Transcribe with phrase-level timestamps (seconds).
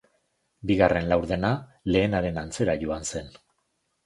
[0.71, 1.51] Bigarren laurdena
[1.97, 3.31] lehenaren antzera joan zen.